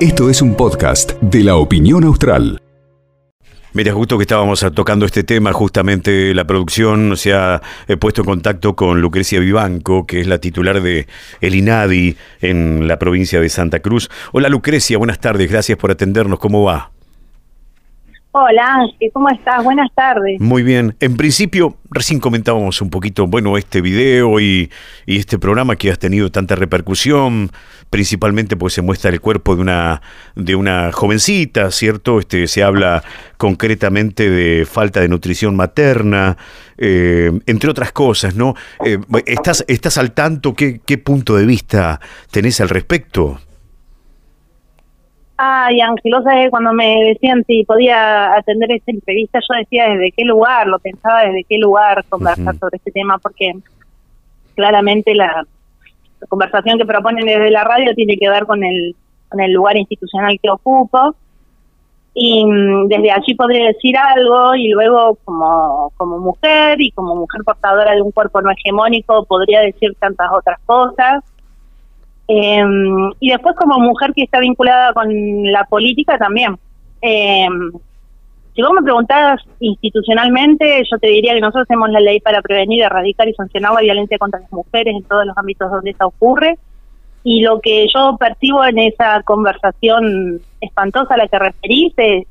[0.00, 2.62] Esto es un podcast de la opinión austral.
[3.76, 8.26] Mira, justo que estábamos tocando este tema, justamente la producción se ha eh, puesto en
[8.26, 11.06] contacto con Lucrecia Vivanco, que es la titular de
[11.42, 14.08] el INADI en la provincia de Santa Cruz.
[14.32, 16.95] Hola Lucrecia, buenas tardes, gracias por atendernos, ¿cómo va?
[18.38, 19.64] Hola ¿cómo estás?
[19.64, 20.38] Buenas tardes.
[20.42, 20.94] Muy bien.
[21.00, 24.70] En principio, recién comentábamos un poquito, bueno, este video y,
[25.06, 27.50] y, este programa que has tenido tanta repercusión,
[27.88, 30.02] principalmente pues se muestra el cuerpo de una,
[30.34, 32.18] de una jovencita, ¿cierto?
[32.18, 33.02] Este, se habla
[33.38, 36.36] concretamente de falta de nutrición materna,
[36.76, 38.54] eh, entre otras cosas, ¿no?
[38.84, 40.52] Eh, ¿estás, ¿Estás al tanto?
[40.52, 43.40] ¿Qué, ¿Qué punto de vista tenés al respecto?
[45.38, 50.66] Ay, Angelosa, cuando me decían si podía atender esta entrevista, yo decía desde qué lugar,
[50.66, 53.52] lo pensaba desde qué lugar conversar sobre este tema, porque
[54.54, 55.44] claramente la,
[56.30, 58.96] conversación que proponen desde la radio tiene que ver con el,
[59.28, 61.14] con el lugar institucional que ocupo.
[62.14, 67.42] Y mm, desde allí podría decir algo y luego como, como mujer y como mujer
[67.44, 71.22] portadora de un cuerpo no hegemónico podría decir tantas otras cosas
[72.28, 72.64] eh,
[73.20, 75.08] y después como mujer que está vinculada con
[75.50, 76.56] la política también.
[77.02, 77.48] Eh,
[78.54, 82.82] si vos me preguntás institucionalmente, yo te diría que nosotros tenemos la ley para prevenir,
[82.82, 86.58] erradicar y sancionar la violencia contra las mujeres en todos los ámbitos donde esta ocurre.
[87.22, 92.26] Y lo que yo percibo en esa conversación espantosa a la que referís es,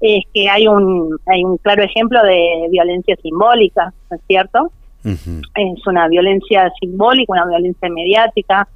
[0.00, 4.72] es que hay un, hay un claro ejemplo de violencia simbólica, ¿no es cierto?
[5.04, 8.68] Es una violencia simbólica, una violencia mediática,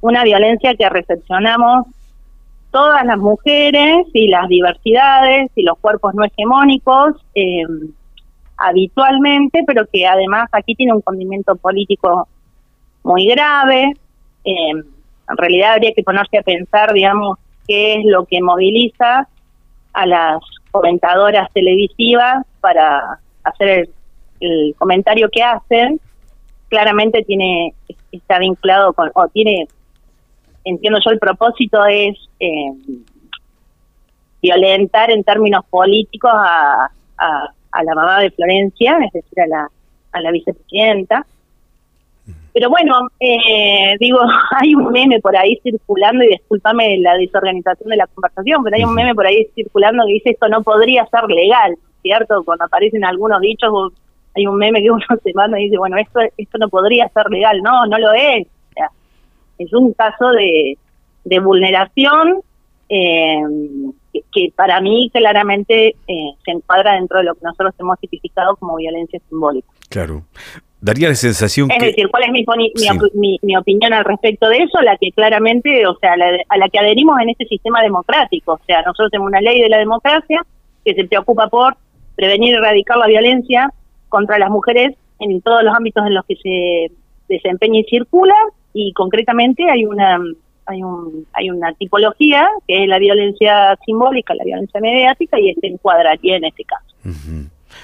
[0.00, 1.86] una violencia que recepcionamos
[2.70, 7.62] todas las mujeres y las diversidades y los cuerpos no hegemónicos eh,
[8.56, 12.28] habitualmente, pero que además aquí tiene un condimento político
[13.04, 13.92] muy grave.
[14.44, 19.28] Eh, en realidad habría que ponerse a pensar, digamos, qué es lo que moviliza
[19.92, 23.88] a las comentadoras televisivas para hacer
[24.44, 26.00] el comentario que hacen
[26.68, 27.74] claramente tiene
[28.10, 29.66] está vinculado con o tiene
[30.64, 32.72] entiendo yo el propósito es eh,
[34.40, 39.68] violentar en términos políticos a, a, la mamá de Florencia es decir a la
[40.12, 41.26] a la vicepresidenta
[42.54, 44.20] pero bueno, eh, digo,
[44.60, 48.84] hay un meme por ahí circulando, y discúlpame la desorganización de la conversación, pero hay
[48.84, 52.44] un meme por ahí circulando que dice esto no podría ser legal, ¿cierto?
[52.44, 53.92] Cuando aparecen algunos dichos,
[54.34, 57.26] hay un meme que uno se manda y dice, bueno, esto, esto no podría ser
[57.30, 57.60] legal.
[57.62, 58.46] No, no lo es.
[58.46, 58.90] O sea,
[59.58, 60.76] es un caso de,
[61.24, 62.40] de vulneración
[62.88, 63.40] eh,
[64.32, 68.76] que, para mí claramente eh, se encuadra dentro de lo que nosotros hemos tipificado como
[68.76, 69.68] violencia simbólica.
[69.88, 70.22] Claro.
[70.80, 72.44] Daría la sensación es decir, ¿cuál es mi,
[73.14, 74.82] mi, mi, opinión al respecto de eso?
[74.82, 78.52] La que claramente, o sea, a la que adherimos en este sistema democrático.
[78.52, 80.44] O sea, nosotros tenemos una ley de la democracia
[80.84, 81.74] que se preocupa por
[82.16, 83.72] prevenir y erradicar la violencia
[84.14, 86.92] contra las mujeres en todos los ámbitos en los que se
[87.28, 88.36] desempeña y circula
[88.72, 90.20] y concretamente hay una
[90.66, 95.66] hay un hay una tipología que es la violencia simbólica, la violencia mediática y este
[95.66, 96.94] encuadraría en este caso.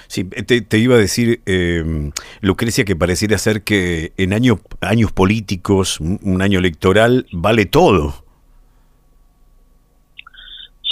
[0.06, 5.98] Sí, te, iba a decir, eh, Lucrecia, que pareciera ser que en años años políticos,
[5.98, 8.29] un año electoral, vale todo.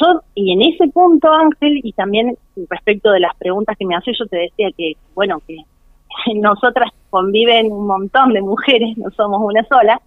[0.01, 2.37] Yo, y en ese punto, Ángel, y también
[2.71, 5.57] respecto de las preguntas que me haces, yo te decía que, bueno, que
[6.35, 10.01] nosotras conviven un montón de mujeres, no somos una sola,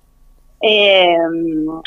[0.61, 1.17] eh,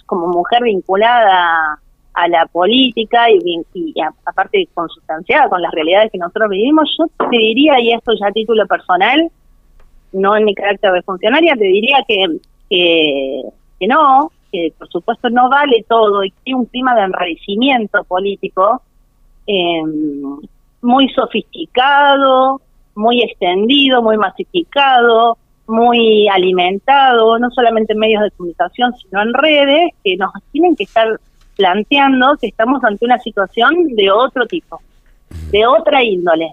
[0.06, 1.78] como mujer vinculada
[2.14, 3.94] a la política y, y,
[4.24, 8.32] aparte consustanciada con las realidades que nosotros vivimos, yo te diría, y esto ya a
[8.32, 9.30] título personal,
[10.12, 12.26] no en mi carácter de funcionaria, te diría que,
[12.68, 18.82] que no, que por supuesto no vale todo y hay un clima de enrarecimiento político
[19.48, 19.82] eh,
[20.80, 22.60] muy sofisticado,
[22.94, 29.90] muy extendido, muy masificado, muy alimentado, no solamente en medios de comunicación, sino en redes,
[30.04, 31.18] que nos tienen que estar
[31.56, 34.80] planteando que estamos ante una situación de otro tipo,
[35.50, 36.52] de otra índole.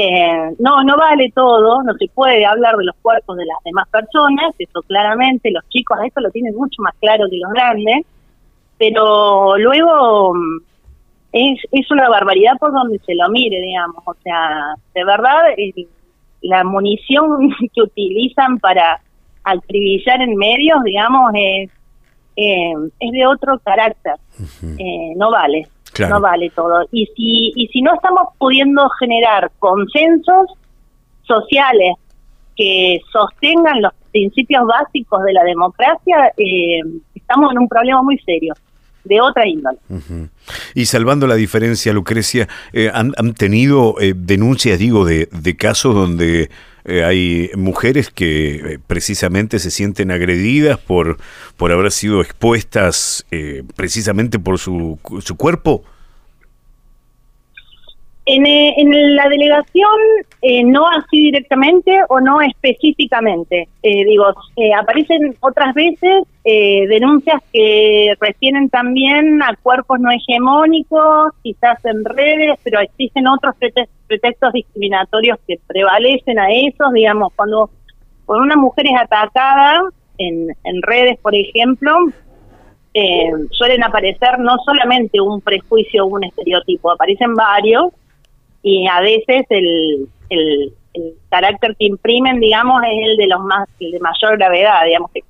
[0.00, 3.88] Eh, no, no vale todo, no se puede hablar de los cuerpos de las demás
[3.88, 8.06] personas, eso claramente, los chicos esto lo tienen mucho más claro que los grandes,
[8.78, 10.58] pero luego mm,
[11.32, 15.40] es, es una barbaridad por donde se lo mire, digamos, o sea, de verdad
[16.42, 19.00] la munición que utilizan para
[19.42, 21.70] acribillar en medios, digamos, es,
[22.36, 24.14] eh, es de otro carácter,
[24.78, 25.66] eh, no vale
[25.98, 26.86] no vale todo.
[26.92, 30.50] Y si, y si no estamos pudiendo generar consensos
[31.22, 31.94] sociales
[32.56, 36.80] que sostengan los principios básicos de la democracia, eh,
[37.14, 38.54] estamos en un problema muy serio
[39.04, 39.78] de otra índole.
[40.74, 46.50] Y salvando la diferencia, Lucrecia, eh, han, tenido eh, denuncias, digo, de, de casos donde
[46.88, 51.18] eh, hay mujeres que precisamente se sienten agredidas por,
[51.56, 53.26] por haber sido expuestas
[53.76, 55.84] precisamente por su, su cuerpo.
[58.30, 59.88] En, eh, en la delegación,
[60.42, 63.68] eh, no así directamente o no específicamente.
[63.82, 64.26] Eh, digo,
[64.78, 72.80] aparecen otras veces denuncias que refieren también a cuerpos no hegemónicos, quizás en redes, pero
[72.80, 73.54] existen otros
[74.06, 76.92] pretextos discriminatorios que prevalecen a esos.
[76.92, 77.70] Digamos, cuando,
[78.26, 79.80] cuando una mujer es atacada
[80.18, 81.92] en, en redes, por ejemplo,
[83.50, 87.92] suelen aparecer no solamente un prejuicio o un estereotipo, aparecen varios
[88.62, 90.72] y a veces el, el,
[91.28, 95.22] carácter que imprimen, digamos, es el de los más de mayor gravedad, digamos que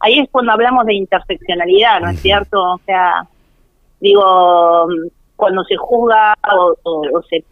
[0.00, 2.60] ahí es cuando hablamos de interseccionalidad, ¿no es cierto?
[2.60, 3.22] O sea,
[4.00, 4.88] digo,
[5.36, 7.44] cuando se juzga o, se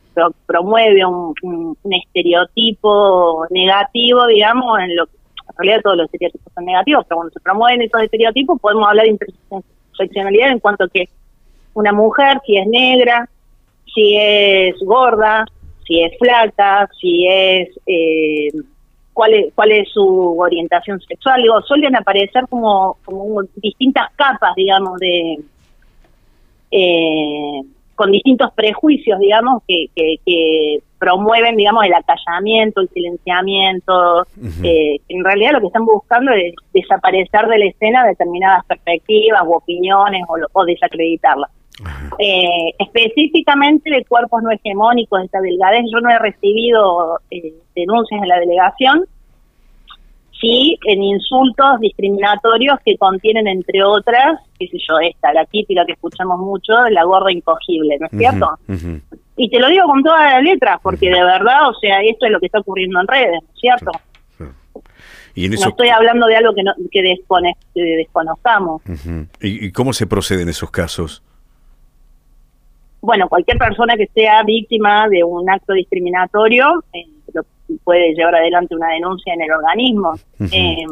[0.47, 5.05] promueve un, un, estereotipo negativo, digamos, en lo
[5.50, 9.06] en realidad todos los estereotipos son negativos, pero cuando se promueven esos estereotipos podemos hablar
[9.06, 11.09] de interseccionalidad en cuanto que
[11.75, 13.29] una mujer, si es negra,
[13.87, 15.44] si es gorda,
[15.87, 18.49] si es flaca, si es eh,
[19.12, 21.43] cuál es cuál es su orientación sexual.
[21.43, 25.38] Digo, suelen aparecer como, como distintas capas, digamos, de
[26.71, 27.61] eh,
[27.97, 34.27] con distintos prejuicios, digamos, que, que, promueven, digamos, el acallamiento, el silenciamiento,
[34.62, 39.53] eh, en realidad lo que están buscando es desaparecer de la escena determinadas perspectivas u
[39.55, 41.50] opiniones o, o desacreditarlas.
[42.19, 48.23] Eh, específicamente de cuerpos no hegemónicos, de esta delgadez, yo no he recibido eh, denuncias
[48.23, 49.06] en la delegación,
[50.41, 55.93] sí en insultos discriminatorios que contienen, entre otras, qué sé yo, esta, la típica que
[55.93, 58.59] escuchamos mucho, la gorda incogible, ¿no es cierto?
[59.37, 62.32] Y te lo digo con todas las letras, porque de verdad, o sea, esto es
[62.32, 63.93] lo que está ocurriendo en redes, ¿no es cierto?
[65.35, 67.03] Y No estoy hablando de algo que, no, que,
[67.75, 68.82] desconozcamos.
[69.41, 71.23] ¿Y, ¿Y cómo se procede en esos casos?
[73.00, 77.06] Bueno, cualquier persona que sea víctima de un acto discriminatorio eh,
[77.85, 80.14] puede llevar adelante una denuncia en el organismo.
[80.52, 80.85] Eh,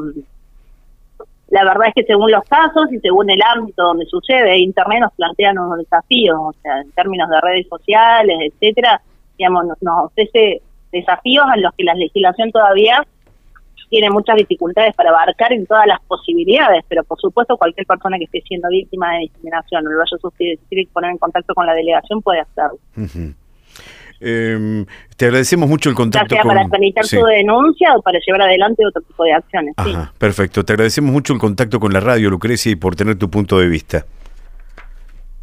[1.50, 5.12] la verdad es que según los casos y según el ámbito donde sucede, Internet nos
[5.14, 9.00] plantea unos desafíos, o sea, en términos de redes sociales, etcétera,
[9.38, 10.60] digamos, nos ofrece
[10.92, 13.06] desafíos a los que la legislación todavía
[13.88, 18.24] tiene muchas dificultades para abarcar en todas las posibilidades, pero por supuesto cualquier persona que
[18.24, 21.66] esté siendo víctima de discriminación o lo vaya a sufrir y poner en contacto con
[21.66, 22.78] la delegación puede hacerlo.
[24.20, 24.84] Em,
[25.16, 26.34] te agradecemos mucho el contacto.
[26.34, 29.74] Ya sea para tramitar su denuncia o para llevar adelante otro tipo de acciones.
[30.18, 30.64] Perfecto.
[30.64, 33.68] Te agradecemos mucho el contacto con la radio, Lucrecia, y por tener tu punto de
[33.68, 34.04] vista.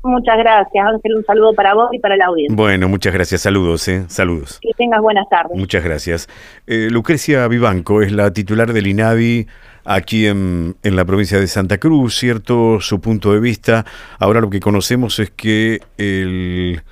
[0.05, 1.15] Muchas gracias, Ángel.
[1.15, 2.55] Un saludo para vos y para la audiencia.
[2.55, 3.41] Bueno, muchas gracias.
[3.41, 4.05] Saludos, ¿eh?
[4.07, 4.59] Saludos.
[4.61, 5.57] Que tengas buenas tardes.
[5.57, 6.29] Muchas gracias.
[6.67, 9.47] Eh, Lucrecia Vivanco es la titular del INAVI
[9.83, 12.79] aquí en, en, la provincia de Santa Cruz, ¿cierto?
[12.81, 13.83] Su punto de vista.
[14.19, 16.83] Ahora lo que conocemos es que el,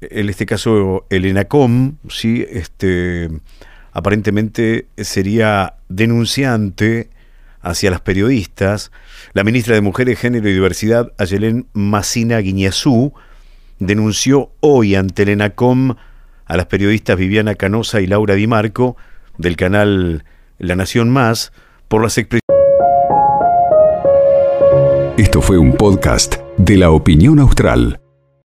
[0.00, 2.46] en este caso el ENACOM, ¿sí?
[2.48, 3.28] Este,
[3.92, 7.10] aparentemente sería denunciante
[7.68, 8.90] hacia las periodistas,
[9.34, 13.12] la ministra de Mujeres, Género y Diversidad, Ayelén Macina Guiñazú,
[13.78, 15.94] denunció hoy ante el ENACOM
[16.46, 18.96] a las periodistas Viviana Canosa y Laura Di Marco
[19.36, 20.24] del canal
[20.58, 21.52] La Nación Más
[21.88, 22.42] por las expresiones.
[25.18, 28.00] Esto fue un podcast de la opinión austral.